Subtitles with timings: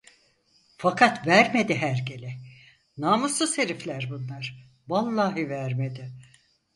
[0.77, 2.33] Fakat vermedi hergele!
[2.97, 4.67] Namussuz herifler bunlar!
[4.87, 6.11] Vallahi vermedi.